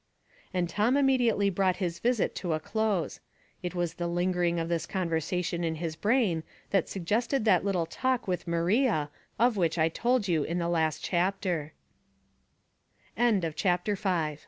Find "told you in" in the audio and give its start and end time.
9.89-10.57